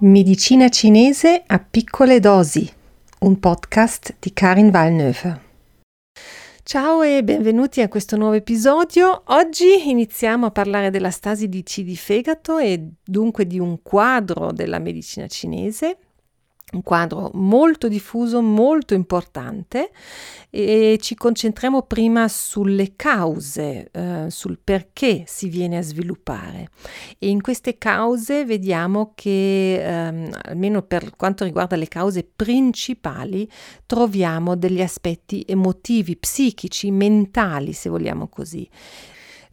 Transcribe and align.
Medicina 0.00 0.68
cinese 0.70 1.44
a 1.46 1.60
piccole 1.60 2.18
dosi, 2.18 2.68
un 3.20 3.38
podcast 3.38 4.16
di 4.18 4.32
Karin 4.32 4.70
Valnöfer. 4.70 5.40
Ciao 6.64 7.02
e 7.02 7.22
benvenuti 7.22 7.80
a 7.80 7.88
questo 7.88 8.16
nuovo 8.16 8.34
episodio. 8.34 9.22
Oggi 9.26 9.88
iniziamo 9.88 10.46
a 10.46 10.50
parlare 10.50 10.90
della 10.90 11.12
stasi 11.12 11.48
di 11.48 11.62
C 11.62 11.82
di 11.82 11.94
fegato 11.94 12.58
e 12.58 12.88
dunque 13.04 13.46
di 13.46 13.60
un 13.60 13.82
quadro 13.82 14.50
della 14.50 14.80
medicina 14.80 15.28
cinese 15.28 15.98
un 16.74 16.82
quadro 16.82 17.30
molto 17.34 17.88
diffuso, 17.88 18.42
molto 18.42 18.94
importante 18.94 19.90
e 20.50 20.98
ci 21.00 21.14
concentriamo 21.14 21.82
prima 21.82 22.28
sulle 22.28 22.94
cause, 22.96 23.88
eh, 23.90 24.26
sul 24.28 24.58
perché 24.62 25.24
si 25.26 25.48
viene 25.48 25.78
a 25.78 25.82
sviluppare 25.82 26.68
e 27.18 27.28
in 27.28 27.40
queste 27.40 27.78
cause 27.78 28.44
vediamo 28.44 29.12
che 29.14 29.82
ehm, 29.82 30.30
almeno 30.42 30.82
per 30.82 31.16
quanto 31.16 31.44
riguarda 31.44 31.76
le 31.76 31.88
cause 31.88 32.24
principali 32.24 33.48
troviamo 33.86 34.56
degli 34.56 34.82
aspetti 34.82 35.44
emotivi, 35.46 36.16
psichici, 36.16 36.90
mentali 36.90 37.72
se 37.72 37.88
vogliamo 37.88 38.28
così. 38.28 38.68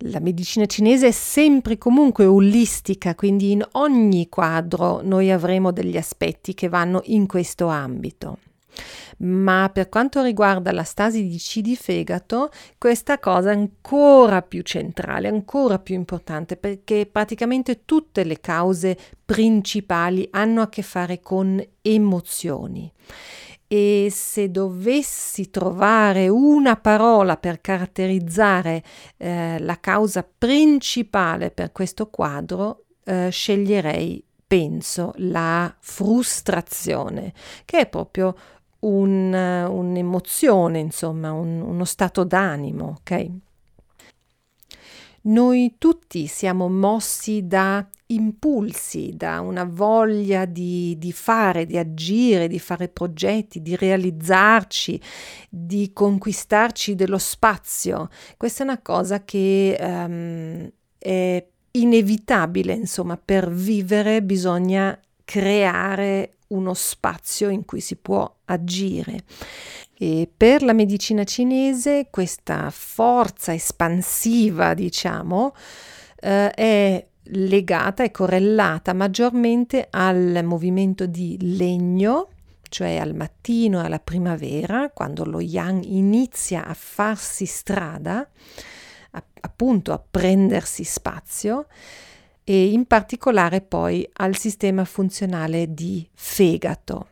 La 0.05 0.19
medicina 0.19 0.65
cinese 0.65 1.07
è 1.07 1.11
sempre 1.11 1.77
comunque 1.77 2.25
olistica, 2.25 3.13
quindi 3.13 3.51
in 3.51 3.63
ogni 3.73 4.29
quadro 4.29 5.01
noi 5.03 5.29
avremo 5.29 5.71
degli 5.71 5.95
aspetti 5.95 6.55
che 6.55 6.69
vanno 6.69 7.01
in 7.05 7.27
questo 7.27 7.67
ambito. 7.67 8.39
Ma 9.17 9.69
per 9.71 9.89
quanto 9.89 10.23
riguarda 10.23 10.71
la 10.71 10.83
stasi 10.83 11.27
di 11.27 11.37
C 11.37 11.59
di 11.59 11.75
fegato, 11.75 12.49
questa 12.79 13.19
cosa 13.19 13.51
è 13.51 13.53
ancora 13.53 14.41
più 14.41 14.63
centrale, 14.63 15.27
ancora 15.27 15.77
più 15.77 15.93
importante, 15.93 16.57
perché 16.57 17.05
praticamente 17.05 17.81
tutte 17.85 18.23
le 18.23 18.39
cause 18.39 18.97
principali 19.23 20.27
hanno 20.31 20.61
a 20.63 20.69
che 20.69 20.81
fare 20.81 21.19
con 21.19 21.63
emozioni 21.81 22.91
e 23.73 24.09
se 24.11 24.51
dovessi 24.51 25.49
trovare 25.49 26.27
una 26.27 26.75
parola 26.75 27.37
per 27.37 27.61
caratterizzare 27.61 28.83
eh, 29.15 29.55
la 29.59 29.79
causa 29.79 30.27
principale 30.37 31.51
per 31.51 31.71
questo 31.71 32.07
quadro, 32.09 32.83
eh, 33.05 33.29
sceglierei, 33.31 34.21
penso, 34.45 35.13
la 35.19 35.73
frustrazione, 35.79 37.31
che 37.63 37.79
è 37.79 37.87
proprio 37.87 38.35
un, 38.79 39.33
un'emozione, 39.33 40.79
insomma, 40.79 41.31
un, 41.31 41.61
uno 41.61 41.85
stato 41.85 42.25
d'animo, 42.25 42.97
ok? 42.99 43.29
Noi 45.23 45.75
tutti 45.77 46.25
siamo 46.25 46.67
mossi 46.67 47.45
da 47.45 47.87
impulsi, 48.07 49.13
da 49.15 49.39
una 49.39 49.63
voglia 49.63 50.45
di, 50.45 50.97
di, 50.97 51.11
fare, 51.11 51.65
di 51.65 51.77
agire, 51.77 52.47
di 52.47 52.59
fare 52.59 52.87
progetti, 52.87 53.61
di 53.61 53.75
realizzarci, 53.75 54.99
di 55.49 55.91
conquistarci 55.93 56.95
dello 56.95 57.17
spazio. 57.17 58.09
Questa 58.35 58.63
è 58.63 58.65
una 58.65 58.81
cosa 58.81 59.23
che 59.23 59.77
um, 59.79 60.69
è 60.97 61.45
inevitabile, 61.71 62.73
insomma, 62.73 63.17
per 63.17 63.51
vivere 63.51 64.21
bisogna 64.23 64.99
creare 65.23 66.37
uno 66.47 66.73
spazio 66.73 67.49
in 67.49 67.63
cui 67.63 67.79
si 67.79 67.95
può 67.95 68.29
agire. 68.45 69.23
E 70.03 70.27
per 70.35 70.63
la 70.63 70.73
medicina 70.73 71.23
cinese 71.25 72.07
questa 72.09 72.71
forza 72.71 73.53
espansiva, 73.53 74.73
diciamo, 74.73 75.53
eh, 76.19 76.49
è 76.49 77.07
legata 77.25 78.03
e 78.03 78.09
correlata 78.09 78.93
maggiormente 78.93 79.85
al 79.91 80.41
movimento 80.43 81.05
di 81.05 81.55
legno, 81.55 82.29
cioè 82.67 82.97
al 82.97 83.13
mattino 83.13 83.79
e 83.79 83.85
alla 83.85 83.99
primavera, 83.99 84.89
quando 84.89 85.23
lo 85.23 85.39
yang 85.39 85.83
inizia 85.83 86.65
a 86.65 86.73
farsi 86.73 87.45
strada, 87.45 88.27
a, 89.11 89.23
appunto 89.41 89.93
a 89.93 90.01
prendersi 90.09 90.83
spazio, 90.83 91.67
e 92.43 92.71
in 92.71 92.87
particolare 92.87 93.61
poi 93.61 94.09
al 94.13 94.35
sistema 94.35 94.83
funzionale 94.83 95.71
di 95.75 96.09
fegato. 96.11 97.10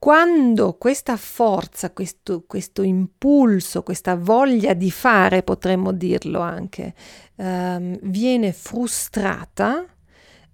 Quando 0.00 0.74
questa 0.74 1.16
forza, 1.16 1.90
questo, 1.90 2.44
questo, 2.46 2.82
impulso, 2.82 3.82
questa 3.82 4.14
voglia 4.14 4.72
di 4.72 4.92
fare, 4.92 5.42
potremmo 5.42 5.92
dirlo 5.92 6.38
anche, 6.38 6.94
ehm, 7.34 7.98
viene 8.02 8.52
frustrata, 8.52 9.84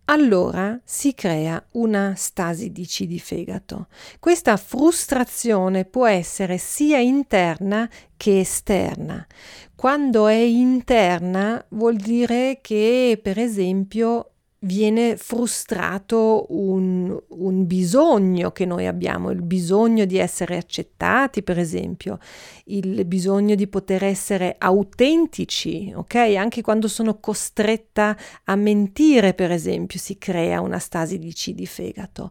allora 0.07 0.81
si 0.83 1.15
crea 1.15 1.63
una 1.73 2.15
stasi 2.17 2.73
di 2.73 2.87
di 3.07 3.19
fegato. 3.19 3.89
Questa 4.19 4.57
frustrazione 4.57 5.85
può 5.85 6.07
essere 6.07 6.57
sia 6.57 6.99
interna 6.99 7.89
che 8.17 8.41
esterna. 8.41 9.27
Quando 9.75 10.27
è 10.27 10.35
interna 10.35 11.63
vuol 11.71 11.97
dire 11.97 12.61
che, 12.63 13.21
per 13.23 13.39
esempio, 13.39 14.34
viene 14.65 15.17
frustrato 15.17 16.47
un, 16.49 17.17
un, 17.29 17.67
bisogno 17.67 18.51
che 18.51 18.65
noi 18.65 18.87
abbiamo, 18.87 19.31
il 19.31 19.43
bisogno 19.43 20.05
di 20.07 20.17
essere 20.17 20.57
accettati, 20.57 21.43
per 21.43 21.59
esempio, 21.59 22.19
il 22.67 23.05
bisogno 23.05 23.55
di 23.55 23.67
poter 23.67 24.05
essere 24.05 24.57
autentici, 24.59 25.93
ok? 25.95 26.15
Anche 26.37 26.63
quando 26.63 26.89
sono 26.89 27.19
costretta 27.21 28.17
a 28.45 28.57
mentire, 28.57 29.35
per 29.35 29.51
esempio, 29.51 29.99
si 29.99 30.17
crea 30.17 30.61
una 30.61 30.79
stasi 30.79 31.19
di 31.19 31.33
C 31.33 31.53
di 31.53 31.67
fegato. 31.67 32.31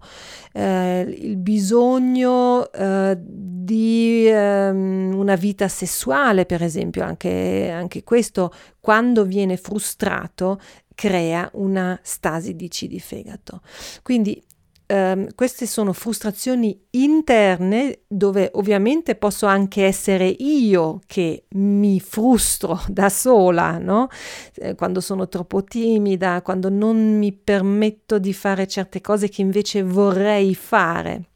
Eh, 0.54 1.02
il 1.02 1.38
bisogno 1.38 2.72
eh, 2.72 3.16
di 3.20 4.26
eh, 4.28 4.70
una 4.70 5.36
vita 5.36 5.68
sessuale, 5.68 6.46
per 6.46 6.64
esempio, 6.64 7.04
anche, 7.04 7.70
anche 7.72 8.04
questo 8.04 8.52
quando 8.84 9.24
viene 9.24 9.56
frustrato 9.56 10.60
crea 10.96 11.50
una 11.54 12.00
stasi 12.02 12.56
di 12.56 12.68
C 12.68 12.88
di 12.88 13.00
fegato. 13.00 13.62
Quindi 14.02 14.42
Um, 14.86 15.34
queste 15.34 15.66
sono 15.66 15.94
frustrazioni 15.94 16.78
interne 16.92 18.02
dove 18.06 18.52
ovviamente 18.56 19.16
posso 19.16 19.46
anche 19.46 19.86
essere 19.86 20.28
io 20.28 21.00
che 21.08 21.46
mi 21.52 22.02
frustro 22.02 22.80
da 22.90 23.08
sola, 23.10 23.78
no? 23.78 24.10
Eh, 24.56 24.76
quando 24.76 25.00
sono 25.00 25.30
troppo 25.30 25.64
timida, 25.64 26.42
quando 26.42 26.70
non 26.70 27.18
mi 27.18 27.32
permetto 27.32 28.20
di 28.20 28.34
fare 28.34 28.68
certe 28.68 29.00
cose 29.00 29.30
che 29.30 29.42
invece 29.42 29.84
vorrei 29.84 30.54
fare. 30.54 31.30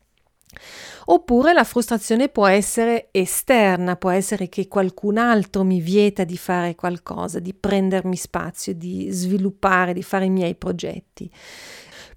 Oppure 1.10 1.54
la 1.54 1.64
frustrazione 1.64 2.28
può 2.28 2.48
essere 2.48 3.08
esterna, 3.12 3.96
può 3.96 4.10
essere 4.10 4.50
che 4.50 4.68
qualcun 4.68 5.18
altro 5.18 5.64
mi 5.64 5.80
vieta 5.80 6.26
di 6.26 6.36
fare 6.36 6.76
qualcosa, 6.76 7.40
di 7.40 7.54
prendermi 7.54 8.18
spazio, 8.18 8.74
di 8.74 9.08
sviluppare, 9.10 9.94
di 9.94 10.04
fare 10.04 10.26
i 10.26 10.30
miei 10.30 10.56
progetti. 10.56 11.32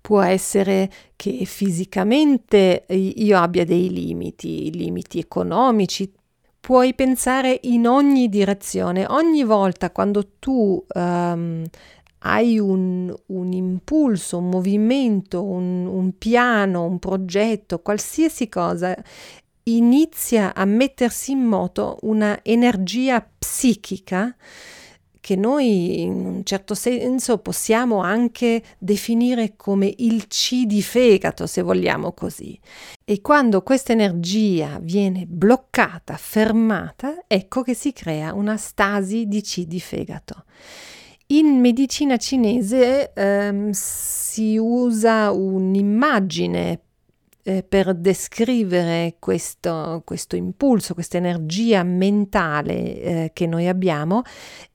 Può 0.01 0.21
essere 0.23 0.91
che 1.15 1.45
fisicamente 1.45 2.87
io 2.89 3.39
abbia 3.39 3.65
dei 3.65 3.91
limiti, 3.91 4.73
limiti 4.73 5.21
economici, 5.21 6.13
puoi 6.59 6.93
pensare 6.93 7.61
in 7.63 7.87
ogni 7.87 8.29
direzione. 8.29 9.07
Ogni 9.09 9.45
volta 9.45 9.93
quando 9.93 10.33
tu 10.41 10.85
um, 10.95 11.65
hai 12.21 12.59
un, 12.59 13.15
un, 13.27 13.53
impulso, 13.53 14.39
un 14.39 14.49
movimento, 14.49 15.43
un, 15.43 15.87
un 15.87 16.17
piano, 16.19 16.85
un 16.85 16.99
progetto, 16.99 17.81
qualsiasi 17.81 18.49
cosa, 18.49 18.97
inizia 19.65 20.55
a 20.55 20.65
mettersi 20.65 21.33
in 21.33 21.45
moto 21.45 21.99
una 22.03 22.41
energia 22.43 23.27
psichica 23.39 24.35
che 25.21 25.37
noi 25.37 26.01
in 26.01 26.25
un 26.25 26.45
certo 26.45 26.75
senso 26.75 27.39
possiamo 27.39 28.01
anche 28.01 28.63
definire 28.79 29.55
come 29.55 29.93
il 29.99 30.27
C 30.27 30.65
di 30.65 30.83
fegato, 30.83 31.47
se 31.47 31.61
vogliamo 31.61 32.13
così. 32.13 32.59
E 33.05 33.21
quando 33.21 33.63
questa 33.63 33.93
energia 33.93 34.79
viene 34.81 35.27
bloccata, 35.27 36.17
fermata, 36.17 37.25
ecco 37.27 37.63
che 37.63 37.75
si 37.75 37.93
crea 37.93 38.33
una 38.33 38.57
stasi 38.57 39.27
di 39.27 39.43
C 39.43 39.67
di 39.67 39.81
fegato. 39.81 40.45
In 41.33 41.61
medicina 41.61 42.17
cinese 42.17 43.13
ehm, 43.13 43.71
si 43.71 44.57
usa 44.59 45.31
un'immagine 45.31 46.81
eh, 47.45 47.63
per 47.63 47.95
descrivere 47.95 49.15
questo, 49.21 50.03
questo, 50.05 50.35
impulso, 50.35 50.95
questa 50.95 51.19
energia 51.19 51.85
mentale 51.85 52.75
eh, 53.01 53.31
che 53.33 53.47
noi 53.47 53.69
abbiamo 53.69 54.23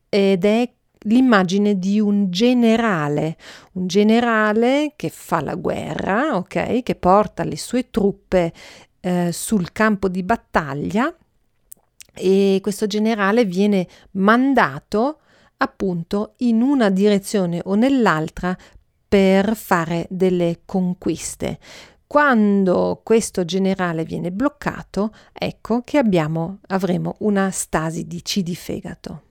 ed 0.07 0.45
è 0.45 0.71
l'immagine 1.07 1.77
di 1.77 1.99
un 1.99 2.31
generale, 2.31 3.35
un 3.73 3.87
generale 3.87 4.93
che 4.95 5.09
fa 5.09 5.41
la 5.41 5.55
guerra, 5.55 6.37
ok, 6.37 6.83
che 6.83 6.95
porta 6.95 7.43
le 7.43 7.57
sue 7.57 7.89
truppe 7.89 8.53
eh, 9.01 9.29
sul 9.33 9.73
campo 9.73 10.07
di 10.07 10.23
battaglia 10.23 11.13
e 12.13 12.59
questo 12.61 12.87
generale 12.87 13.43
viene 13.43 13.85
mandato 14.11 15.19
appunto 15.57 16.33
in 16.37 16.61
una 16.61 16.89
direzione 16.89 17.61
o 17.63 17.75
nell'altra 17.75 18.55
per 19.07 19.55
fare 19.55 20.07
delle 20.09 20.61
conquiste. 20.65 21.59
Quando 22.07 23.01
questo 23.03 23.45
generale 23.45 24.03
viene 24.03 24.31
bloccato, 24.31 25.13
ecco 25.33 25.81
che 25.83 25.97
abbiamo, 25.97 26.59
avremo 26.67 27.15
una 27.19 27.49
stasi 27.51 28.05
di 28.05 28.21
C 28.21 28.41
di 28.41 28.55
fegato. 28.55 29.21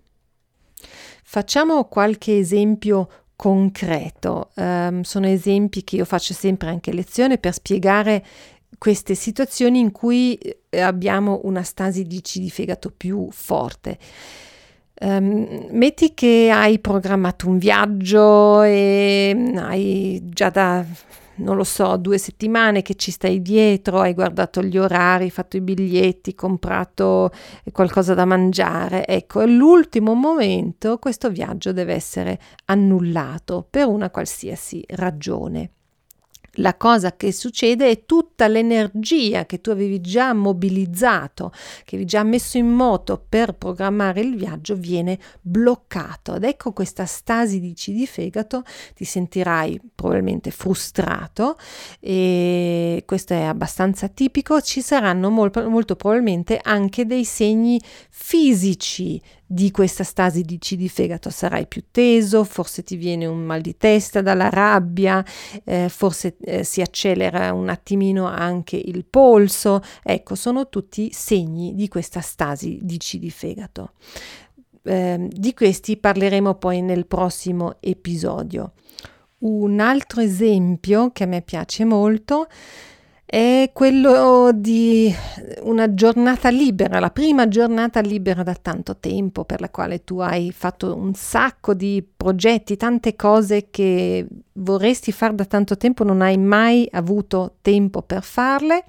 Facciamo 1.22 1.84
qualche 1.84 2.36
esempio 2.38 3.08
concreto. 3.36 4.50
Um, 4.54 5.02
sono 5.02 5.26
esempi 5.26 5.84
che 5.84 5.96
io 5.96 6.04
faccio 6.04 6.34
sempre 6.34 6.68
anche 6.68 6.92
lezione 6.92 7.38
per 7.38 7.52
spiegare 7.52 8.24
queste 8.78 9.14
situazioni 9.14 9.78
in 9.78 9.90
cui 9.92 10.36
eh, 10.36 10.80
abbiamo 10.80 11.40
una 11.44 11.62
stasi 11.62 12.04
di 12.04 12.20
C 12.20 12.38
di 12.38 12.50
fegato 12.50 12.92
più 12.94 13.28
forte. 13.30 13.98
Um, 15.00 15.66
metti 15.70 16.14
che 16.14 16.50
hai 16.52 16.78
programmato 16.78 17.48
un 17.48 17.58
viaggio 17.58 18.62
e 18.62 19.52
hai 19.56 20.20
già 20.24 20.50
da 20.50 20.84
non 21.36 21.56
lo 21.56 21.64
so, 21.64 21.96
due 21.96 22.18
settimane 22.18 22.82
che 22.82 22.94
ci 22.94 23.10
stai 23.10 23.42
dietro, 23.42 24.00
hai 24.00 24.14
guardato 24.14 24.62
gli 24.62 24.78
orari, 24.78 25.30
fatto 25.30 25.56
i 25.56 25.60
biglietti, 25.60 26.34
comprato 26.34 27.32
qualcosa 27.72 28.14
da 28.14 28.24
mangiare. 28.24 29.06
Ecco, 29.06 29.40
all'ultimo 29.40 30.14
momento 30.14 30.98
questo 30.98 31.30
viaggio 31.30 31.72
deve 31.72 31.94
essere 31.94 32.38
annullato 32.66 33.66
per 33.68 33.86
una 33.86 34.10
qualsiasi 34.10 34.84
ragione 34.90 35.70
la 36.54 36.76
cosa 36.76 37.16
che 37.16 37.32
succede 37.32 37.90
è 37.90 38.04
tutta 38.04 38.46
l'energia 38.46 39.46
che 39.46 39.60
tu 39.60 39.70
avevi 39.70 40.00
già 40.00 40.32
mobilizzato, 40.32 41.50
che 41.84 41.96
avevi 41.96 42.04
già 42.04 42.22
messo 42.22 42.58
in 42.58 42.68
moto 42.68 43.24
per 43.28 43.54
programmare 43.54 44.20
il 44.20 44.36
viaggio, 44.36 44.74
viene 44.74 45.18
bloccato. 45.40 46.36
Ed 46.36 46.44
ecco 46.44 46.72
questa 46.72 47.06
stasi 47.06 47.60
di 47.60 47.74
C 47.74 47.90
di 47.90 48.06
fegato, 48.06 48.62
ti 48.94 49.04
sentirai 49.04 49.80
probabilmente 49.94 50.50
frustrato 50.50 51.56
e 52.00 53.02
questo 53.06 53.34
è 53.34 53.42
abbastanza 53.42 54.08
tipico. 54.08 54.60
Ci 54.60 54.80
saranno 54.80 55.30
molto, 55.30 55.68
molto 55.68 55.96
probabilmente 55.96 56.58
anche 56.62 57.06
dei 57.06 57.24
segni 57.24 57.80
fisici 58.10 59.20
di 59.46 59.70
questa 59.70 60.04
stasi 60.04 60.42
di 60.42 60.58
C 60.58 60.74
di 60.74 60.88
fegato 60.88 61.30
sarai 61.30 61.66
più 61.66 61.84
teso, 61.90 62.44
forse 62.44 62.82
ti 62.82 62.96
viene 62.96 63.26
un 63.26 63.44
mal 63.44 63.60
di 63.60 63.76
testa 63.76 64.20
dalla 64.20 64.48
rabbia, 64.48 65.24
eh, 65.64 65.88
forse 65.88 66.36
eh, 66.40 66.64
si 66.64 66.80
accelera 66.80 67.52
un 67.52 67.68
attimino 67.68 68.26
anche 68.26 68.76
il 68.76 69.04
polso, 69.04 69.82
ecco 70.02 70.34
sono 70.34 70.68
tutti 70.68 71.10
segni 71.12 71.74
di 71.74 71.88
questa 71.88 72.20
stasi 72.20 72.78
di 72.82 72.96
C 72.98 73.18
di 73.18 73.30
fegato. 73.30 73.92
Eh, 74.82 75.28
di 75.30 75.54
questi 75.54 75.96
parleremo 75.96 76.54
poi 76.56 76.82
nel 76.82 77.06
prossimo 77.06 77.76
episodio. 77.80 78.72
Un 79.38 79.80
altro 79.80 80.20
esempio 80.20 81.10
che 81.10 81.24
a 81.24 81.26
me 81.26 81.42
piace 81.42 81.84
molto 81.84 82.48
è 83.26 83.70
quello 83.72 84.50
di 84.54 85.12
una 85.62 85.94
giornata 85.94 86.50
libera, 86.50 87.00
la 87.00 87.10
prima 87.10 87.48
giornata 87.48 88.00
libera 88.00 88.42
da 88.42 88.54
tanto 88.54 88.96
tempo 88.98 89.44
per 89.44 89.60
la 89.60 89.70
quale 89.70 90.04
tu 90.04 90.18
hai 90.18 90.52
fatto 90.52 90.94
un 90.94 91.14
sacco 91.14 91.74
di 91.74 92.06
progetti, 92.16 92.76
tante 92.76 93.16
cose 93.16 93.70
che 93.70 94.26
vorresti 94.52 95.10
fare 95.10 95.34
da 95.34 95.46
tanto 95.46 95.76
tempo, 95.76 96.04
non 96.04 96.20
hai 96.20 96.36
mai 96.36 96.86
avuto 96.92 97.56
tempo 97.62 98.02
per 98.02 98.22
farle. 98.22 98.84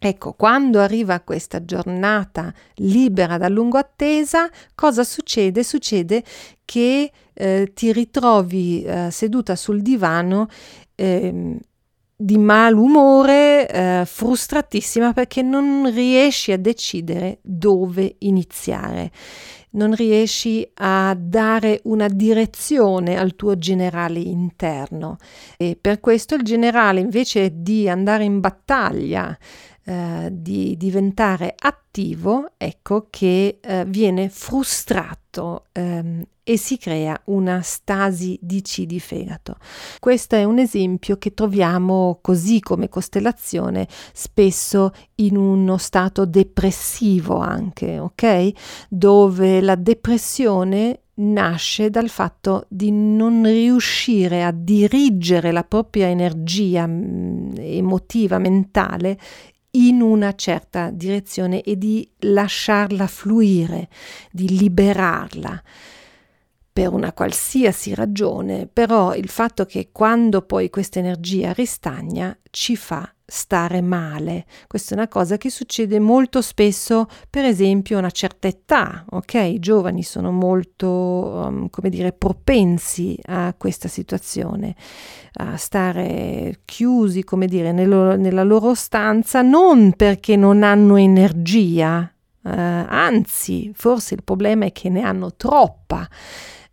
Ecco, 0.00 0.32
quando 0.34 0.78
arriva 0.80 1.20
questa 1.20 1.64
giornata 1.64 2.52
libera 2.74 3.36
da 3.36 3.48
lungo 3.48 3.78
attesa, 3.78 4.48
cosa 4.74 5.02
succede? 5.02 5.64
Succede 5.64 6.22
che 6.64 7.10
eh, 7.32 7.70
ti 7.74 7.92
ritrovi 7.92 8.82
eh, 8.84 9.10
seduta 9.10 9.56
sul 9.56 9.82
divano 9.82 10.48
eh, 10.94 11.58
di 12.20 12.36
malumore, 12.36 13.68
eh, 13.68 14.02
frustratissima 14.04 15.12
perché 15.12 15.40
non 15.40 15.88
riesci 15.94 16.50
a 16.50 16.58
decidere 16.58 17.38
dove 17.42 18.16
iniziare, 18.18 19.12
non 19.70 19.94
riesci 19.94 20.68
a 20.74 21.16
dare 21.16 21.80
una 21.84 22.08
direzione 22.08 23.16
al 23.16 23.36
tuo 23.36 23.56
generale 23.56 24.18
interno. 24.18 25.18
E 25.56 25.78
per 25.80 26.00
questo 26.00 26.34
il 26.34 26.42
generale 26.42 26.98
invece 26.98 27.52
di 27.62 27.88
andare 27.88 28.24
in 28.24 28.40
battaglia, 28.40 29.38
eh, 29.88 30.28
di 30.30 30.76
diventare 30.76 31.54
attivo, 31.58 32.50
ecco 32.58 33.06
che 33.08 33.58
eh, 33.58 33.86
viene 33.86 34.28
frustrato 34.28 35.64
ehm, 35.72 36.22
e 36.44 36.58
si 36.58 36.76
crea 36.76 37.18
una 37.26 37.62
stasi 37.62 38.38
di 38.42 38.60
C 38.60 38.84
di 38.84 39.00
fegato. 39.00 39.56
Questo 39.98 40.34
è 40.36 40.44
un 40.44 40.58
esempio 40.58 41.16
che 41.16 41.32
troviamo 41.32 42.18
così 42.20 42.60
come 42.60 42.90
costellazione 42.90 43.88
spesso 44.12 44.92
in 45.16 45.38
uno 45.38 45.78
stato 45.78 46.26
depressivo 46.26 47.38
anche, 47.38 47.98
ok? 47.98 48.50
Dove 48.90 49.62
la 49.62 49.74
depressione 49.74 51.00
nasce 51.14 51.88
dal 51.88 52.10
fatto 52.10 52.66
di 52.68 52.92
non 52.92 53.42
riuscire 53.44 54.44
a 54.44 54.52
dirigere 54.52 55.50
la 55.50 55.64
propria 55.64 56.08
energia 56.08 56.86
mm, 56.86 57.54
emotiva, 57.56 58.38
mentale 58.38 59.18
in 59.78 60.00
una 60.00 60.34
certa 60.34 60.90
direzione 60.90 61.62
e 61.62 61.76
di 61.76 62.08
lasciarla 62.20 63.06
fluire, 63.06 63.88
di 64.30 64.56
liberarla 64.56 65.62
per 66.72 66.92
una 66.92 67.12
qualsiasi 67.12 67.94
ragione, 67.94 68.66
però 68.66 69.14
il 69.14 69.28
fatto 69.28 69.64
che 69.64 69.90
quando 69.92 70.42
poi 70.42 70.70
questa 70.70 70.98
energia 70.98 71.52
ristagna 71.52 72.36
ci 72.50 72.76
fa 72.76 73.12
stare 73.30 73.82
male. 73.82 74.46
Questa 74.66 74.94
è 74.94 74.96
una 74.96 75.06
cosa 75.06 75.36
che 75.36 75.50
succede 75.50 76.00
molto 76.00 76.40
spesso, 76.40 77.06
per 77.28 77.44
esempio, 77.44 77.96
a 77.96 77.98
una 77.98 78.10
certa 78.10 78.48
età, 78.48 79.04
ok? 79.10 79.34
I 79.34 79.58
giovani 79.58 80.02
sono 80.02 80.32
molto, 80.32 80.88
um, 80.88 81.68
come 81.68 81.90
dire, 81.90 82.12
propensi 82.12 83.18
a 83.26 83.54
questa 83.58 83.86
situazione, 83.86 84.74
a 85.34 85.58
stare 85.58 86.60
chiusi, 86.64 87.22
come 87.22 87.46
dire, 87.46 87.70
nello, 87.70 88.16
nella 88.16 88.44
loro 88.44 88.72
stanza, 88.72 89.42
non 89.42 89.92
perché 89.92 90.34
non 90.34 90.62
hanno 90.62 90.96
energia, 90.96 92.10
uh, 92.42 92.50
anzi, 92.50 93.70
forse 93.74 94.14
il 94.14 94.24
problema 94.24 94.64
è 94.64 94.72
che 94.72 94.88
ne 94.88 95.02
hanno 95.02 95.34
troppa 95.34 96.08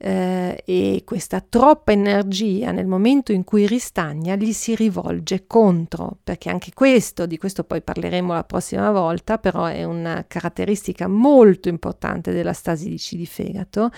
eh, 0.05 0.61
e 0.63 1.01
questa 1.03 1.41
troppa 1.41 1.91
energia 1.91 2.69
nel 2.69 2.85
momento 2.85 3.31
in 3.31 3.43
cui 3.43 3.65
ristagna 3.65 4.35
gli 4.35 4.53
si 4.53 4.75
rivolge 4.75 5.47
contro, 5.47 6.19
perché 6.23 6.51
anche 6.51 6.73
questo, 6.75 7.25
di 7.25 7.39
questo 7.39 7.63
poi 7.63 7.81
parleremo 7.81 8.31
la 8.31 8.43
prossima 8.43 8.91
volta, 8.91 9.39
però 9.39 9.65
è 9.65 9.83
una 9.83 10.23
caratteristica 10.27 11.07
molto 11.07 11.69
importante 11.69 12.33
della 12.33 12.53
stasi 12.53 12.99
di 13.09 13.25
fegato, 13.25 13.89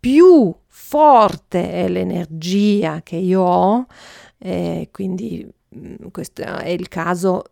più 0.00 0.54
forte 0.68 1.70
è 1.70 1.86
l'energia 1.86 3.02
che 3.02 3.16
io 3.16 3.42
ho, 3.42 3.86
eh, 4.38 4.88
quindi 4.90 5.46
mm, 5.76 6.06
questo 6.12 6.44
è 6.44 6.70
il 6.70 6.88
caso 6.88 7.44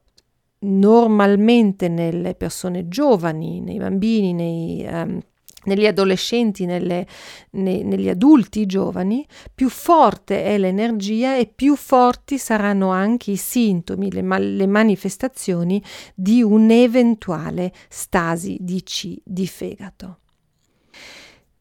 normalmente 0.61 1.89
nelle 1.89 2.35
persone 2.35 2.89
giovani, 2.89 3.61
nei 3.61 3.77
bambini, 3.77 4.33
nei 4.33 4.87
um, 4.91 5.21
negli 5.65 5.87
adolescenti, 5.87 6.65
nelle, 6.65 7.07
ne, 7.51 7.83
negli 7.83 8.09
adulti 8.09 8.67
giovani, 8.67 9.27
più 9.55 9.69
forte 9.69 10.45
è 10.45 10.59
l'energia 10.59 11.37
e 11.37 11.47
più 11.47 11.77
forti 11.77 12.39
saranno 12.39 12.91
anche 12.91 13.33
i 13.33 13.37
sintomi, 13.37 14.11
le, 14.11 14.23
le 14.39 14.67
manifestazioni 14.67 15.83
di 16.15 16.43
un'eventuale 16.43 17.73
stasi 17.89 18.57
di 18.61 18.83
C 18.83 19.17
di 19.23 19.47
fegato. 19.47 20.19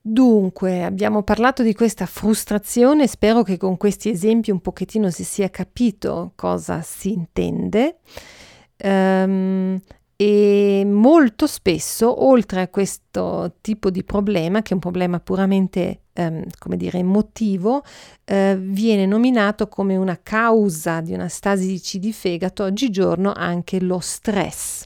Dunque, 0.01 0.83
abbiamo 0.83 1.23
parlato 1.23 1.61
di 1.61 1.73
questa 1.73 2.05
frustrazione, 2.05 3.05
spero 3.05 3.43
che 3.43 3.57
con 3.57 3.75
questi 3.75 4.09
esempi 4.09 4.49
un 4.49 4.61
pochettino 4.61 5.09
si 5.11 5.23
sia 5.25 5.49
capito 5.49 6.31
cosa 6.35 6.81
si 6.81 7.11
intende. 7.11 7.97
Um, 8.81 9.79
e 10.21 10.83
molto 10.85 11.47
spesso, 11.47 12.25
oltre 12.25 12.59
a 12.59 12.67
questo 12.67 13.53
tipo 13.61 13.89
di 13.89 14.03
problema, 14.03 14.61
che 14.61 14.71
è 14.71 14.73
un 14.73 14.81
problema 14.81 15.21
puramente, 15.21 16.01
ehm, 16.11 16.43
come 16.57 16.75
dire, 16.75 16.97
emotivo, 16.97 17.83
eh, 18.25 18.57
viene 18.59 19.05
nominato 19.05 19.69
come 19.69 19.95
una 19.95 20.19
causa 20.21 20.99
di 20.99 21.13
una 21.13 21.29
stasi 21.29 21.67
di 21.67 21.79
C 21.79 21.99
di 21.99 22.11
fegato 22.11 22.65
oggigiorno 22.65 23.31
anche 23.33 23.79
lo 23.79 23.99
stress. 23.99 24.83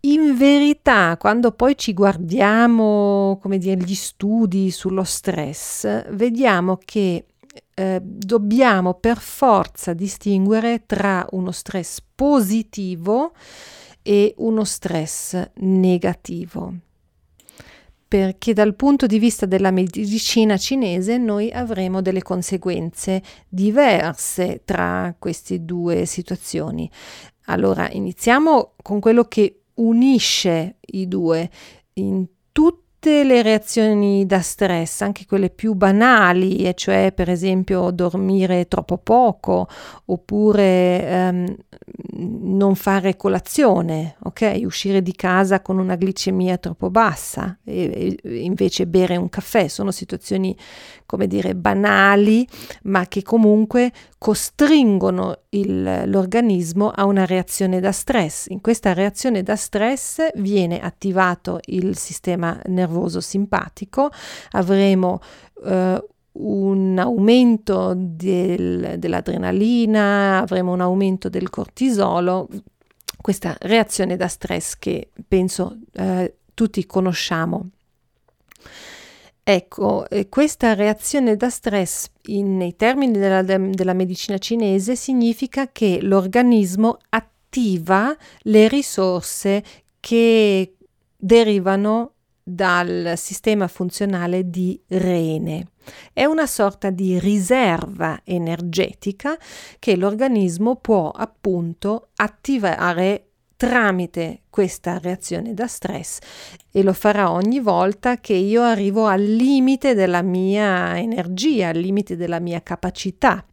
In 0.00 0.36
verità, 0.36 1.16
quando 1.16 1.52
poi 1.52 1.74
ci 1.74 1.94
guardiamo, 1.94 3.38
come 3.40 3.56
dire, 3.56 3.80
gli 3.82 3.94
studi 3.94 4.70
sullo 4.70 5.04
stress, 5.04 6.10
vediamo 6.10 6.78
che 6.84 7.24
eh, 7.72 8.00
dobbiamo 8.02 8.92
per 8.92 9.16
forza 9.16 9.94
distinguere 9.94 10.84
tra 10.84 11.26
uno 11.30 11.52
stress 11.52 12.00
positivo 12.14 13.32
e 14.06 14.34
uno 14.38 14.62
stress 14.62 15.50
negativo. 15.56 16.74
perché 18.08 18.52
dal 18.52 18.76
punto 18.76 19.06
di 19.06 19.18
vista 19.18 19.46
della 19.46 19.72
medicina 19.72 20.56
cinese 20.56 21.18
noi 21.18 21.50
avremo 21.50 22.00
delle 22.02 22.22
conseguenze 22.22 23.20
diverse 23.48 24.62
tra 24.64 25.14
queste 25.18 25.64
due 25.64 26.04
situazioni. 26.04 26.88
Allora, 27.46 27.90
iniziamo 27.90 28.74
con 28.80 29.00
quello 29.00 29.24
che 29.24 29.62
unisce 29.74 30.76
i 30.80 31.08
due. 31.08 31.50
In 31.94 32.26
tutti 32.52 32.85
tutte 32.98 33.24
le 33.24 33.42
reazioni 33.42 34.24
da 34.24 34.40
stress, 34.40 35.02
anche 35.02 35.26
quelle 35.26 35.50
più 35.50 35.74
banali, 35.74 36.64
e 36.64 36.74
cioè 36.74 37.12
per 37.14 37.28
esempio 37.28 37.90
dormire 37.90 38.66
troppo 38.68 38.96
poco 38.96 39.68
oppure 40.06 41.06
ehm, 41.06 41.56
non 42.18 42.74
fare 42.74 43.16
colazione, 43.16 44.16
ok? 44.22 44.60
Uscire 44.64 45.02
di 45.02 45.12
casa 45.14 45.60
con 45.60 45.78
una 45.78 45.94
glicemia 45.94 46.56
troppo 46.56 46.90
bassa 46.90 47.58
e, 47.62 48.16
e 48.20 48.36
invece 48.38 48.86
bere 48.86 49.16
un 49.16 49.28
caffè, 49.28 49.68
sono 49.68 49.90
situazioni 49.90 50.56
come 51.04 51.26
dire 51.26 51.54
banali, 51.54 52.46
ma 52.84 53.06
che 53.06 53.22
comunque 53.22 53.92
costringono 54.18 55.42
il, 55.50 56.02
l'organismo 56.06 56.88
a 56.88 57.04
una 57.04 57.26
reazione 57.26 57.78
da 57.78 57.92
stress. 57.92 58.46
In 58.48 58.60
questa 58.60 58.92
reazione 58.92 59.42
da 59.42 59.54
stress 59.54 60.28
viene 60.36 60.80
attivato 60.80 61.60
il 61.66 61.96
sistema 61.96 62.58
nervoso 62.66 62.85
simpatico, 63.20 64.10
avremo 64.52 65.20
eh, 65.64 66.04
un 66.32 66.98
aumento 66.98 67.94
del, 67.96 68.96
dell'adrenalina, 68.98 70.40
avremo 70.40 70.72
un 70.72 70.80
aumento 70.80 71.28
del 71.28 71.50
cortisolo, 71.50 72.48
questa 73.20 73.56
reazione 73.60 74.16
da 74.16 74.28
stress 74.28 74.76
che 74.78 75.10
penso 75.26 75.78
eh, 75.92 76.36
tutti 76.54 76.84
conosciamo. 76.86 77.70
Ecco, 79.48 80.06
questa 80.28 80.74
reazione 80.74 81.36
da 81.36 81.48
stress 81.50 82.08
in, 82.26 82.56
nei 82.56 82.74
termini 82.74 83.16
della, 83.16 83.42
della 83.42 83.92
medicina 83.92 84.38
cinese 84.38 84.96
significa 84.96 85.68
che 85.70 86.00
l'organismo 86.02 86.98
attiva 87.10 88.16
le 88.40 88.66
risorse 88.66 89.62
che 90.00 90.74
derivano 91.16 92.14
dal 92.48 93.14
sistema 93.16 93.66
funzionale 93.66 94.48
di 94.48 94.80
rene. 94.86 95.70
È 96.12 96.24
una 96.24 96.46
sorta 96.46 96.90
di 96.90 97.18
riserva 97.18 98.20
energetica 98.22 99.36
che 99.80 99.96
l'organismo 99.96 100.76
può 100.76 101.10
appunto 101.10 102.10
attivare 102.14 103.30
tramite 103.56 104.42
questa 104.48 104.98
reazione 104.98 105.54
da 105.54 105.66
stress 105.66 106.18
e 106.70 106.84
lo 106.84 106.92
farà 106.92 107.32
ogni 107.32 107.58
volta 107.58 108.18
che 108.20 108.34
io 108.34 108.62
arrivo 108.62 109.06
al 109.06 109.22
limite 109.22 109.94
della 109.94 110.22
mia 110.22 110.96
energia, 110.98 111.70
al 111.70 111.78
limite 111.78 112.14
della 112.14 112.38
mia 112.38 112.62
capacità 112.62 113.44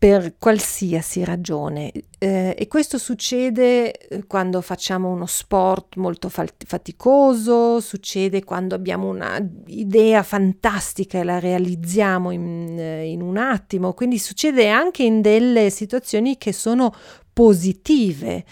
per 0.00 0.36
qualsiasi 0.38 1.24
ragione. 1.24 1.92
Eh, 2.18 2.54
e 2.58 2.68
questo 2.68 2.96
succede 2.96 3.92
eh, 3.92 4.26
quando 4.26 4.62
facciamo 4.62 5.10
uno 5.10 5.26
sport 5.26 5.96
molto 5.96 6.30
faticoso, 6.30 7.80
succede 7.80 8.42
quando 8.42 8.74
abbiamo 8.74 9.10
un'idea 9.10 10.22
fantastica 10.22 11.18
e 11.18 11.22
la 11.22 11.38
realizziamo 11.38 12.30
in, 12.30 12.78
eh, 12.78 13.10
in 13.10 13.20
un 13.20 13.36
attimo, 13.36 13.92
quindi 13.92 14.16
succede 14.16 14.70
anche 14.70 15.02
in 15.02 15.20
delle 15.20 15.68
situazioni 15.68 16.38
che 16.38 16.54
sono 16.54 16.94
positive 17.30 18.46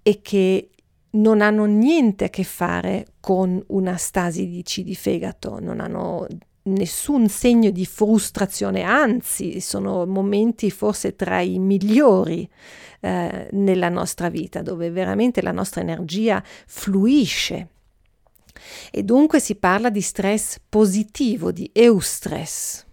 e 0.00 0.20
che 0.22 0.70
non 1.10 1.42
hanno 1.42 1.66
niente 1.66 2.24
a 2.24 2.30
che 2.30 2.44
fare 2.44 3.08
con 3.20 3.62
una 3.66 3.98
stasi 3.98 4.48
di 4.48 4.62
C 4.62 4.82
di 4.82 4.94
fegato, 4.94 5.60
non 5.60 5.80
hanno 5.80 6.26
nessun 6.64 7.28
segno 7.28 7.70
di 7.70 7.84
frustrazione, 7.86 8.82
anzi 8.82 9.60
sono 9.60 10.06
momenti 10.06 10.70
forse 10.70 11.16
tra 11.16 11.40
i 11.40 11.58
migliori 11.58 12.48
eh, 13.00 13.48
nella 13.52 13.88
nostra 13.88 14.28
vita, 14.28 14.62
dove 14.62 14.90
veramente 14.90 15.42
la 15.42 15.52
nostra 15.52 15.80
energia 15.80 16.42
fluisce. 16.66 17.68
E 18.90 19.02
dunque 19.02 19.40
si 19.40 19.56
parla 19.56 19.90
di 19.90 20.00
stress 20.00 20.58
positivo, 20.68 21.50
di 21.50 21.68
eustress. 21.72 22.84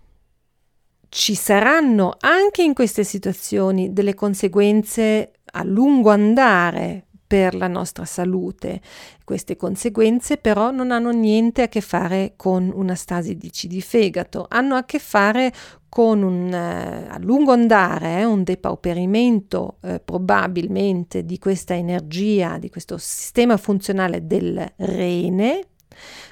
Ci 1.09 1.35
saranno 1.35 2.15
anche 2.19 2.63
in 2.63 2.73
queste 2.73 3.03
situazioni 3.03 3.93
delle 3.93 4.13
conseguenze 4.13 5.31
a 5.51 5.63
lungo 5.63 6.11
andare 6.11 7.07
per 7.29 7.53
la 7.53 7.67
nostra 7.67 8.05
salute. 8.05 8.81
Queste 9.23 9.55
conseguenze 9.55 10.37
però 10.37 10.71
non 10.71 10.89
hanno 10.89 11.11
niente 11.11 11.61
a 11.61 11.67
che 11.67 11.79
fare 11.79 12.33
con 12.35 12.71
una 12.73 12.95
stasi 12.95 13.37
di 13.37 13.81
fegato, 13.81 14.47
hanno 14.49 14.73
a 14.73 14.83
che 14.83 14.97
fare 14.97 15.53
con 15.89 16.23
un 16.23 16.51
eh, 16.51 17.05
a 17.07 17.19
lungo 17.19 17.51
andare, 17.51 18.21
eh, 18.21 18.25
un 18.25 18.41
depauperimento 18.41 19.77
eh, 19.81 19.99
probabilmente 20.03 21.23
di 21.23 21.37
questa 21.37 21.75
energia, 21.75 22.57
di 22.57 22.71
questo 22.71 22.97
sistema 22.97 23.57
funzionale 23.57 24.25
del 24.25 24.73
rene, 24.77 25.67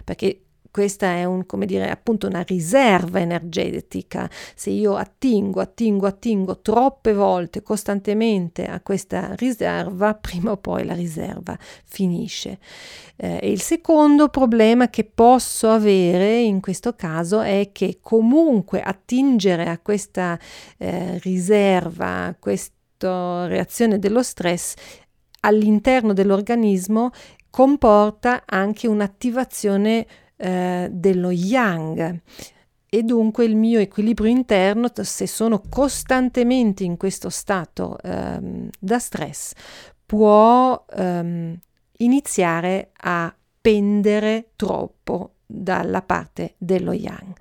perché 0.03 0.46
questa 0.77 1.07
è 1.07 1.23
un, 1.23 1.47
come 1.47 1.65
dire, 1.65 1.89
appunto 1.89 2.27
una 2.27 2.43
riserva 2.43 3.19
energetica. 3.19 4.29
Se 4.53 4.69
io 4.69 4.95
attingo, 4.95 5.59
attingo, 5.59 6.05
attingo 6.05 6.59
troppe 6.59 7.13
volte, 7.13 7.63
costantemente 7.63 8.65
a 8.65 8.79
questa 8.81 9.33
riserva, 9.37 10.13
prima 10.13 10.51
o 10.51 10.57
poi 10.57 10.85
la 10.85 10.93
riserva 10.93 11.57
finisce. 11.83 12.59
Eh, 13.15 13.49
il 13.51 13.59
secondo 13.59 14.29
problema 14.29 14.91
che 14.91 15.03
posso 15.03 15.71
avere 15.71 16.41
in 16.41 16.61
questo 16.61 16.93
caso 16.93 17.41
è 17.41 17.71
che 17.71 17.97
comunque 17.99 18.79
attingere 18.79 19.65
a 19.69 19.79
questa 19.79 20.37
eh, 20.77 21.17
riserva, 21.23 22.25
a 22.25 22.35
questa 22.37 23.47
reazione 23.47 23.97
dello 23.97 24.21
stress 24.21 24.75
all'interno 25.39 26.13
dell'organismo 26.13 27.09
comporta 27.49 28.43
anche 28.45 28.87
un'attivazione 28.87 30.05
eh, 30.37 30.87
dello 30.91 31.31
yang 31.31 32.21
e 32.89 33.03
dunque 33.03 33.43
il 33.43 33.55
mio 33.55 33.79
equilibrio 33.79 34.29
interno, 34.29 34.89
se 34.93 35.27
sono 35.27 35.61
costantemente 35.67 36.85
in 36.85 36.95
questo 36.95 37.29
stato 37.29 37.97
ehm, 38.01 38.69
da 38.79 38.97
stress, 38.97 39.51
può 40.05 40.85
ehm, 40.95 41.59
iniziare 41.97 42.91
a 43.01 43.33
pendere 43.59 44.51
troppo 44.55 45.33
dalla 45.45 46.01
parte 46.01 46.55
dello 46.57 46.93
yang. 46.93 47.35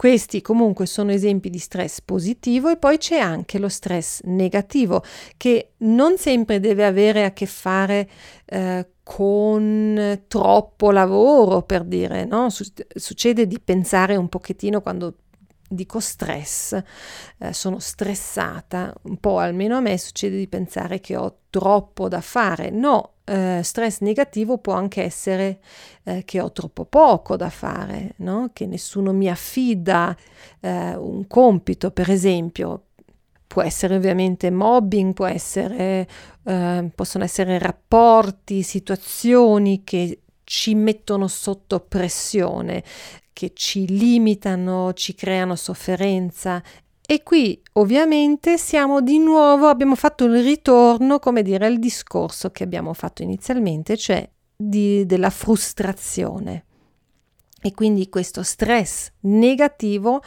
Questi 0.00 0.40
comunque 0.40 0.86
sono 0.86 1.12
esempi 1.12 1.50
di 1.50 1.58
stress 1.58 2.00
positivo 2.00 2.70
e 2.70 2.78
poi 2.78 2.96
c'è 2.96 3.18
anche 3.18 3.58
lo 3.58 3.68
stress 3.68 4.22
negativo 4.22 5.04
che 5.36 5.72
non 5.80 6.16
sempre 6.16 6.58
deve 6.58 6.86
avere 6.86 7.26
a 7.26 7.32
che 7.32 7.44
fare 7.44 8.08
eh, 8.46 8.92
con 9.02 10.22
troppo 10.26 10.90
lavoro, 10.90 11.60
per 11.64 11.84
dire, 11.84 12.24
no? 12.24 12.48
Succede 12.48 13.46
di 13.46 13.60
pensare 13.60 14.16
un 14.16 14.30
pochettino 14.30 14.80
quando 14.80 15.16
dico 15.68 16.00
stress, 16.00 16.82
eh, 17.36 17.52
sono 17.52 17.78
stressata, 17.78 18.94
un 19.02 19.18
po' 19.18 19.36
almeno 19.36 19.76
a 19.76 19.80
me 19.80 19.98
succede 19.98 20.38
di 20.38 20.48
pensare 20.48 21.00
che 21.00 21.14
ho 21.14 21.40
troppo 21.50 22.08
da 22.08 22.22
fare. 22.22 22.70
No, 22.70 23.16
eh, 23.30 23.60
stress 23.62 24.00
negativo 24.00 24.58
può 24.58 24.72
anche 24.72 25.04
essere 25.04 25.60
eh, 26.02 26.24
che 26.24 26.40
ho 26.40 26.50
troppo 26.50 26.84
poco 26.84 27.36
da 27.36 27.48
fare, 27.48 28.14
no? 28.16 28.50
che 28.52 28.66
nessuno 28.66 29.12
mi 29.12 29.28
affida 29.28 30.16
eh, 30.58 30.96
un 30.96 31.26
compito, 31.28 31.92
per 31.92 32.10
esempio. 32.10 32.86
Può 33.46 33.62
essere 33.62 33.96
ovviamente 33.96 34.50
mobbing, 34.50 35.12
può 35.12 35.26
essere, 35.26 36.06
eh, 36.44 36.90
possono 36.94 37.24
essere 37.24 37.58
rapporti, 37.58 38.62
situazioni 38.62 39.82
che 39.84 40.22
ci 40.44 40.74
mettono 40.74 41.26
sotto 41.28 41.80
pressione, 41.80 42.82
che 43.32 43.52
ci 43.54 43.86
limitano, 43.86 44.92
ci 44.92 45.14
creano 45.14 45.56
sofferenza 45.56 46.62
e 47.10 47.24
qui 47.24 47.60
ovviamente 47.72 48.56
siamo 48.56 49.00
di 49.00 49.18
nuovo, 49.18 49.66
abbiamo 49.66 49.96
fatto 49.96 50.26
il 50.26 50.44
ritorno, 50.44 51.18
come 51.18 51.42
dire, 51.42 51.66
al 51.66 51.80
discorso 51.80 52.52
che 52.52 52.62
abbiamo 52.62 52.92
fatto 52.92 53.24
inizialmente, 53.24 53.96
cioè 53.96 54.30
di, 54.54 55.04
della 55.06 55.30
frustrazione. 55.30 56.66
E 57.60 57.74
quindi 57.74 58.08
questo 58.08 58.44
stress 58.44 59.10
negativo 59.22 60.22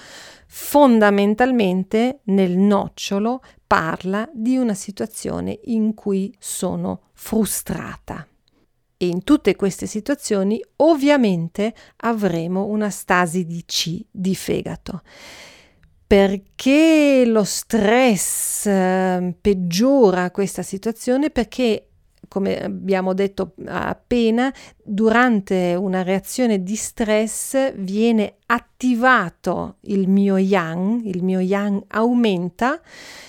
fondamentalmente 0.45 2.19
nel 2.25 2.57
nocciolo 2.57 3.41
parla 3.65 4.29
di 4.33 4.57
una 4.57 4.73
situazione 4.73 5.57
in 5.63 5.93
cui 5.93 6.35
sono 6.37 7.03
frustrata. 7.13 8.27
E 8.97 9.07
in 9.07 9.23
tutte 9.23 9.55
queste 9.55 9.85
situazioni 9.85 10.61
ovviamente 10.77 11.73
avremo 12.01 12.65
una 12.65 12.89
stasi 12.89 13.45
di 13.45 13.63
C 13.65 14.03
di 14.11 14.35
fegato 14.35 15.01
perché 16.05 17.23
lo 17.25 17.43
stress 17.43 18.65
eh, 18.65 19.35
peggiora 19.39 20.31
questa 20.31 20.61
situazione? 20.61 21.29
Perché 21.29 21.87
come 22.33 22.63
abbiamo 22.63 23.13
detto 23.13 23.53
appena, 23.67 24.51
durante 24.83 25.75
una 25.75 26.01
reazione 26.01 26.63
di 26.63 26.75
stress 26.75 27.75
viene 27.75 28.37
attivato 28.47 29.75
il 29.81 30.07
mio 30.07 30.37
yang, 30.37 31.05
il 31.05 31.23
mio 31.23 31.39
yang 31.39 31.83
aumenta 31.89 32.81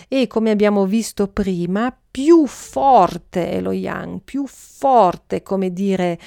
e 0.08 0.26
come 0.26 0.50
abbiamo 0.50 0.86
visto 0.86 1.28
prima, 1.28 1.94
più 2.10 2.46
forte 2.46 3.50
è 3.50 3.60
lo 3.60 3.72
yang, 3.72 4.20
più 4.24 4.46
forte, 4.46 5.42
come 5.42 5.70
dire, 5.70 6.18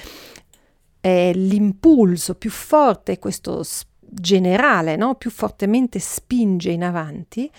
è 1.00 1.32
l'impulso, 1.34 2.36
più 2.36 2.50
forte 2.50 3.14
è 3.14 3.18
questo 3.18 3.64
generale, 4.10 4.96
no? 4.96 5.14
più 5.14 5.30
fortemente 5.30 5.98
spinge 5.98 6.70
in 6.70 6.84
avanti 6.84 7.50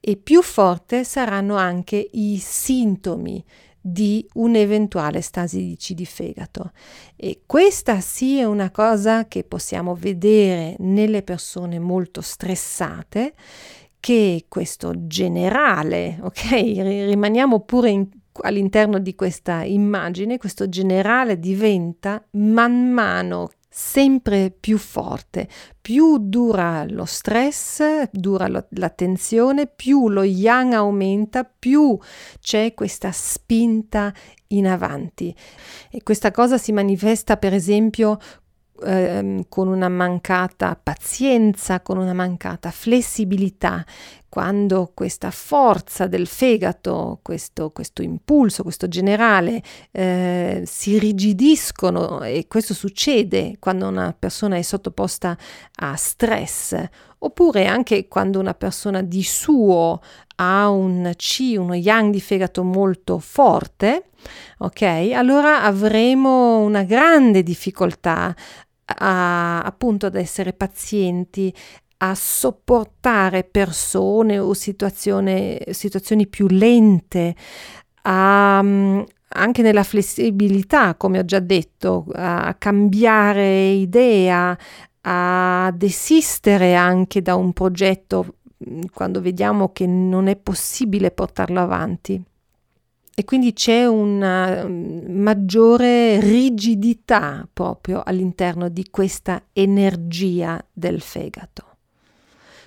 e 0.00 0.16
più 0.16 0.42
forte 0.42 1.04
saranno 1.04 1.56
anche 1.56 2.08
i 2.12 2.38
sintomi 2.38 3.44
di 3.84 4.24
un'eventuale 4.34 5.20
stasi 5.20 5.76
di 5.88 6.06
fegato. 6.06 6.70
E 7.16 7.42
questa 7.44 8.00
sì 8.00 8.38
è 8.38 8.44
una 8.44 8.70
cosa 8.70 9.26
che 9.26 9.42
possiamo 9.42 9.94
vedere 9.94 10.76
nelle 10.78 11.22
persone 11.22 11.80
molto 11.80 12.20
stressate, 12.20 13.34
che 13.98 14.46
questo 14.48 14.92
generale, 15.06 16.18
ok? 16.22 16.50
Rimaniamo 16.50 17.60
pure 17.60 17.90
in, 17.90 18.08
all'interno 18.42 18.98
di 18.98 19.14
questa 19.16 19.64
immagine, 19.64 20.38
questo 20.38 20.68
generale 20.68 21.38
diventa 21.38 22.24
man 22.32 22.90
mano 22.92 23.50
sempre 23.74 24.50
più 24.50 24.76
forte. 24.76 25.48
Più 25.80 26.18
dura 26.18 26.84
lo 26.86 27.06
stress, 27.06 28.08
dura 28.12 28.46
lo, 28.46 28.66
la 28.72 28.90
tensione, 28.90 29.66
più 29.66 30.10
lo 30.10 30.22
yang 30.22 30.74
aumenta, 30.74 31.44
più 31.44 31.98
c'è 32.38 32.74
questa 32.74 33.10
spinta 33.12 34.12
in 34.48 34.66
avanti. 34.66 35.34
E 35.90 36.02
questa 36.02 36.30
cosa 36.30 36.58
si 36.58 36.70
manifesta 36.72 37.38
per 37.38 37.54
esempio 37.54 38.18
ehm, 38.84 39.44
con 39.48 39.68
una 39.68 39.88
mancata 39.88 40.78
pazienza, 40.80 41.80
con 41.80 41.96
una 41.96 42.12
mancata 42.12 42.70
flessibilità, 42.70 43.84
quando 44.32 44.92
questa 44.94 45.30
forza 45.30 46.06
del 46.06 46.26
fegato, 46.26 47.18
questo, 47.20 47.68
questo 47.68 48.00
impulso, 48.00 48.62
questo 48.62 48.88
generale 48.88 49.62
eh, 49.90 50.62
si 50.64 50.98
rigidiscono 50.98 52.22
e 52.22 52.46
questo 52.48 52.72
succede 52.72 53.56
quando 53.58 53.88
una 53.88 54.16
persona 54.18 54.56
è 54.56 54.62
sottoposta 54.62 55.36
a 55.80 55.96
stress 55.96 56.82
oppure 57.18 57.66
anche 57.66 58.08
quando 58.08 58.38
una 58.40 58.54
persona 58.54 59.02
di 59.02 59.22
suo 59.22 60.00
ha 60.36 60.70
un 60.70 61.12
C, 61.14 61.54
uno 61.58 61.74
yang 61.74 62.10
di 62.10 62.20
fegato 62.22 62.62
molto 62.64 63.18
forte, 63.18 64.12
ok? 64.60 65.10
Allora 65.12 65.62
avremo 65.62 66.60
una 66.60 66.84
grande 66.84 67.42
difficoltà 67.42 68.34
a, 68.84 69.62
appunto 69.62 70.06
ad 70.06 70.16
essere 70.16 70.52
pazienti, 70.52 71.54
a 72.04 72.16
sopportare 72.16 73.44
persone 73.44 74.38
o 74.40 74.54
situazioni 74.54 76.26
più 76.28 76.48
lente, 76.48 77.36
a, 78.02 78.58
anche 78.58 79.62
nella 79.62 79.84
flessibilità, 79.84 80.96
come 80.96 81.20
ho 81.20 81.24
già 81.24 81.38
detto, 81.38 82.06
a 82.12 82.54
cambiare 82.54 83.68
idea, 83.68 84.58
a 85.02 85.72
desistere 85.76 86.74
anche 86.74 87.22
da 87.22 87.36
un 87.36 87.52
progetto 87.52 88.34
quando 88.92 89.20
vediamo 89.20 89.70
che 89.70 89.86
non 89.86 90.26
è 90.26 90.34
possibile 90.34 91.12
portarlo 91.12 91.60
avanti. 91.60 92.20
E 93.14 93.24
quindi 93.24 93.52
c'è 93.52 93.86
una 93.86 94.66
maggiore 94.66 96.18
rigidità 96.18 97.46
proprio 97.52 98.02
all'interno 98.04 98.68
di 98.68 98.88
questa 98.90 99.44
energia 99.52 100.60
del 100.72 101.00
fegato. 101.00 101.71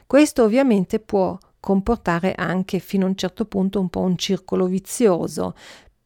Questo 0.07 0.43
ovviamente 0.43 0.99
può 0.99 1.37
comportare 1.59 2.33
anche 2.35 2.79
fino 2.79 3.05
a 3.05 3.09
un 3.09 3.15
certo 3.15 3.45
punto 3.45 3.79
un 3.79 3.89
po' 3.89 4.01
un 4.01 4.17
circolo 4.17 4.67
vizioso, 4.67 5.55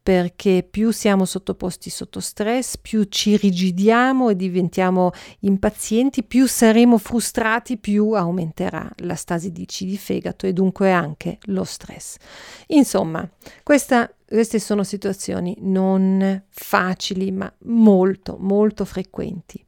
perché 0.01 0.65
più 0.67 0.89
siamo 0.89 1.25
sottoposti 1.25 1.91
sotto 1.91 2.19
stress, 2.19 2.77
più 2.77 3.03
ci 3.03 3.37
rigidiamo 3.37 4.29
e 4.29 4.35
diventiamo 4.35 5.11
impazienti, 5.41 6.23
più 6.23 6.47
saremo 6.47 6.97
frustrati, 6.97 7.77
più 7.77 8.13
aumenterà 8.13 8.89
la 9.03 9.13
stasi 9.13 9.51
di 9.51 9.65
C 9.65 9.83
di 9.83 9.97
fegato 9.97 10.47
e 10.47 10.53
dunque 10.53 10.91
anche 10.91 11.37
lo 11.43 11.63
stress. 11.63 12.15
Insomma, 12.67 13.29
questa, 13.61 14.11
queste 14.25 14.59
sono 14.59 14.83
situazioni 14.83 15.55
non 15.59 16.43
facili, 16.49 17.31
ma 17.31 17.53
molto, 17.65 18.37
molto 18.39 18.85
frequenti. 18.85 19.63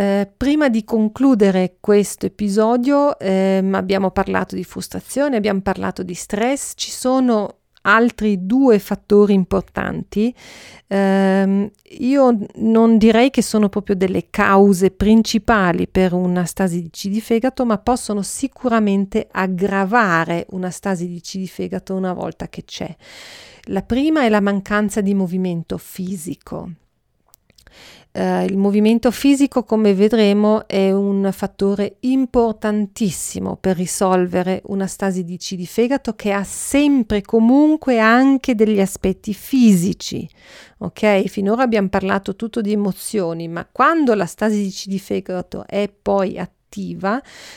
Eh, 0.00 0.30
prima 0.36 0.68
di 0.68 0.84
concludere 0.84 1.78
questo 1.80 2.26
episodio 2.26 3.18
ehm, 3.18 3.74
abbiamo 3.74 4.12
parlato 4.12 4.54
di 4.54 4.62
frustrazione, 4.62 5.34
abbiamo 5.34 5.60
parlato 5.60 6.04
di 6.04 6.14
stress, 6.14 6.74
ci 6.76 6.92
sono 6.92 7.62
altri 7.82 8.46
due 8.46 8.78
fattori 8.78 9.34
importanti. 9.34 10.32
Eh, 10.86 11.72
io 11.98 12.38
non 12.54 12.96
direi 12.96 13.30
che 13.30 13.42
sono 13.42 13.68
proprio 13.68 13.96
delle 13.96 14.30
cause 14.30 14.92
principali 14.92 15.88
per 15.88 16.12
una 16.12 16.44
stasi 16.44 16.88
di 17.02 17.20
fegato, 17.20 17.64
ma 17.64 17.78
possono 17.78 18.22
sicuramente 18.22 19.26
aggravare 19.28 20.46
una 20.50 20.70
stasi 20.70 21.08
di 21.08 21.48
fegato 21.48 21.96
una 21.96 22.12
volta 22.12 22.46
che 22.46 22.62
c'è. 22.62 22.94
La 23.70 23.82
prima 23.82 24.22
è 24.22 24.28
la 24.28 24.40
mancanza 24.40 25.00
di 25.00 25.12
movimento 25.12 25.76
fisico. 25.76 26.70
Uh, 28.18 28.42
il 28.42 28.56
movimento 28.56 29.12
fisico, 29.12 29.62
come 29.62 29.94
vedremo, 29.94 30.66
è 30.66 30.90
un 30.90 31.30
fattore 31.32 31.98
importantissimo 32.00 33.54
per 33.54 33.76
risolvere 33.76 34.60
una 34.66 34.88
stasi 34.88 35.22
di 35.22 35.36
C 35.36 35.54
di 35.54 35.66
fegato 35.66 36.16
che 36.16 36.32
ha 36.32 36.42
sempre 36.42 37.22
comunque 37.22 38.00
anche 38.00 38.56
degli 38.56 38.80
aspetti 38.80 39.32
fisici. 39.32 40.28
Ok, 40.78 41.26
finora 41.26 41.62
abbiamo 41.62 41.88
parlato 41.88 42.34
tutto 42.34 42.60
di 42.60 42.72
emozioni, 42.72 43.46
ma 43.46 43.64
quando 43.70 44.14
la 44.14 44.26
stasi 44.26 44.62
di 44.62 44.70
C 44.70 44.86
di 44.86 44.98
fegato 44.98 45.64
è 45.64 45.88
poi 45.88 46.38
attiva 46.38 46.56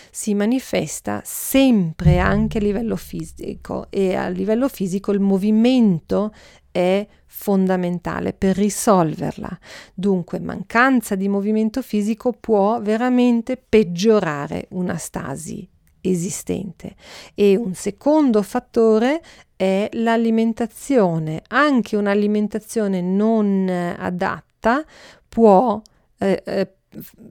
si 0.10 0.34
manifesta 0.34 1.22
sempre 1.24 2.20
anche 2.20 2.58
a 2.58 2.62
livello 2.62 2.96
fisico 2.96 3.88
e 3.90 4.16
a 4.16 4.28
livello 4.30 4.68
fisico 4.68 5.12
il 5.12 5.20
movimento 5.20 6.34
è 6.72 7.06
fondamentale 7.26 8.34
per 8.34 8.56
risolverla. 8.56 9.60
Dunque, 9.94 10.40
mancanza 10.40 11.16
di 11.16 11.28
movimento 11.28 11.82
fisico 11.82 12.32
può 12.32 12.80
veramente 12.82 13.58
peggiorare 13.58 14.68
una 14.72 14.98
stasi 14.98 15.68
esistente. 16.02 16.96
E 17.36 17.56
un 17.56 17.74
secondo 17.74 18.42
fattore 18.42 19.22
è 19.56 19.90
l'alimentazione. 19.94 21.44
Anche 21.50 21.96
un'alimentazione 21.96 23.02
non 23.02 23.68
adatta 23.70 24.84
può 25.28 25.82
eh, 26.18 26.42
eh, 26.46 26.72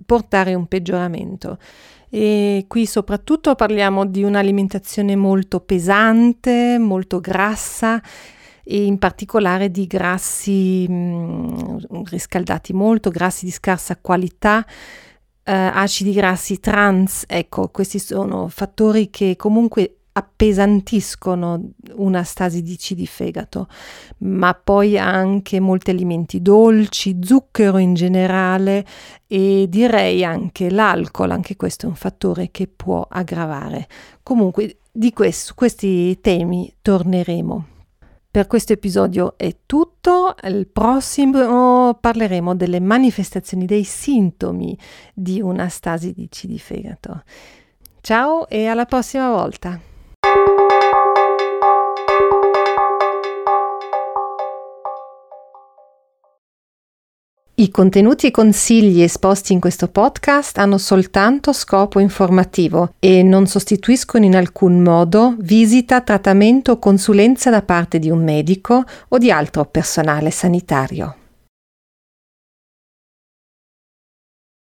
portare 0.06 0.54
un 0.54 0.66
peggioramento. 0.66 1.58
E 2.08 2.64
qui 2.66 2.86
soprattutto 2.86 3.54
parliamo 3.54 4.04
di 4.04 4.24
un'alimentazione 4.24 5.14
molto 5.14 5.60
pesante, 5.60 6.76
molto 6.78 7.20
grassa 7.20 8.02
e 8.64 8.84
in 8.84 8.98
particolare 8.98 9.70
di 9.70 9.86
grassi 9.86 10.86
mh, 10.88 10.92
mm, 10.92 12.02
riscaldati 12.04 12.72
molto, 12.72 13.10
grassi 13.10 13.44
di 13.44 13.50
scarsa 13.50 13.96
qualità, 13.96 14.66
eh, 15.44 15.52
acidi 15.52 16.12
grassi 16.12 16.58
trans, 16.60 17.24
ecco, 17.26 17.68
questi 17.68 17.98
sono 17.98 18.48
fattori 18.48 19.10
che 19.10 19.36
comunque 19.36 19.99
appesantiscono 20.12 21.70
una 21.94 22.22
stasi 22.24 22.62
di 22.62 22.76
C 22.76 22.94
di 22.94 23.06
fegato, 23.06 23.68
ma 24.18 24.54
poi 24.54 24.98
anche 24.98 25.60
molti 25.60 25.90
alimenti 25.90 26.42
dolci, 26.42 27.18
zucchero 27.22 27.78
in 27.78 27.94
generale 27.94 28.84
e 29.26 29.66
direi 29.68 30.24
anche 30.24 30.70
l'alcol, 30.70 31.30
anche 31.30 31.56
questo 31.56 31.86
è 31.86 31.88
un 31.88 31.94
fattore 31.94 32.50
che 32.50 32.66
può 32.66 33.06
aggravare. 33.08 33.88
Comunque 34.22 34.78
di 34.90 35.12
questo, 35.12 35.54
questi 35.54 36.18
temi 36.20 36.74
torneremo. 36.82 37.66
Per 38.32 38.46
questo 38.46 38.72
episodio 38.72 39.34
è 39.36 39.56
tutto, 39.66 40.36
il 40.44 40.68
prossimo 40.68 41.94
parleremo 42.00 42.54
delle 42.54 42.78
manifestazioni, 42.78 43.66
dei 43.66 43.82
sintomi 43.82 44.78
di 45.12 45.40
una 45.40 45.68
stasi 45.68 46.12
di 46.12 46.28
C 46.28 46.46
di 46.46 46.58
fegato. 46.60 47.24
Ciao 48.00 48.48
e 48.48 48.66
alla 48.66 48.84
prossima 48.84 49.30
volta! 49.30 49.89
I 57.60 57.70
contenuti 57.70 58.26
e 58.26 58.30
consigli 58.30 59.02
esposti 59.02 59.52
in 59.52 59.60
questo 59.60 59.88
podcast 59.88 60.56
hanno 60.56 60.78
soltanto 60.78 61.52
scopo 61.52 62.00
informativo 62.00 62.94
e 62.98 63.22
non 63.22 63.46
sostituiscono 63.46 64.24
in 64.24 64.34
alcun 64.34 64.80
modo 64.80 65.34
visita, 65.38 66.00
trattamento 66.00 66.72
o 66.72 66.78
consulenza 66.78 67.50
da 67.50 67.60
parte 67.60 67.98
di 67.98 68.08
un 68.08 68.24
medico 68.24 68.82
o 69.08 69.18
di 69.18 69.30
altro 69.30 69.66
personale 69.66 70.30
sanitario. 70.30 71.16